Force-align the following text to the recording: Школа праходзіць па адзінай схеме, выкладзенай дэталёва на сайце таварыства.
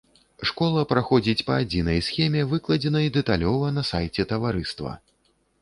Школа 0.49 0.85
праходзіць 0.93 1.45
па 1.49 1.57
адзінай 1.65 2.01
схеме, 2.09 2.41
выкладзенай 2.55 3.13
дэталёва 3.21 3.73
на 3.77 3.85
сайце 3.91 4.27
таварыства. 4.33 4.99